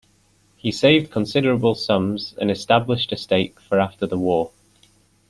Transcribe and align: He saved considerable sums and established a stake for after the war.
He 0.55 0.71
saved 0.71 1.11
considerable 1.11 1.75
sums 1.75 2.33
and 2.41 2.49
established 2.49 3.11
a 3.11 3.15
stake 3.17 3.59
for 3.59 3.79
after 3.79 4.07
the 4.07 4.17
war. 4.17 4.49